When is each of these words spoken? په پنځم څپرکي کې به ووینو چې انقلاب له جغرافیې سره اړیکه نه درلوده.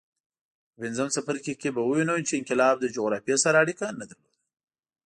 په 0.73 0.77
پنځم 0.83 1.07
څپرکي 1.15 1.53
کې 1.61 1.69
به 1.75 1.81
ووینو 1.85 2.15
چې 2.27 2.33
انقلاب 2.39 2.75
له 2.81 2.87
جغرافیې 2.95 3.37
سره 3.45 3.61
اړیکه 3.63 3.85
نه 3.99 4.05
درلوده. 4.09 4.39